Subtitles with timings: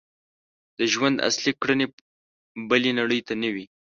[0.77, 1.85] د ژوند اصلي کړنې
[2.69, 3.65] بلې نړۍ ته نه وي.